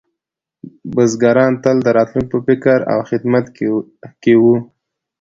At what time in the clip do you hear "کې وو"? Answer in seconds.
4.23-4.55